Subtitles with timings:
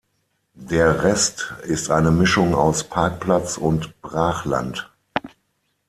[0.55, 4.91] Der Rest ist eine Mischung aus Parkplatz und Brachland.